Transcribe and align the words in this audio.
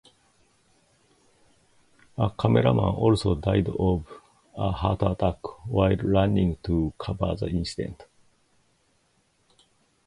A 2.17 2.31
cameraman 2.31 2.83
also 2.95 3.35
died 3.35 3.69
of 3.69 4.07
a 4.57 4.71
heart 4.71 5.03
attack 5.03 5.37
while 5.67 5.95
running 5.97 6.57
to 6.63 6.91
cover 6.97 7.35
the 7.35 7.47
incident. 7.49 8.03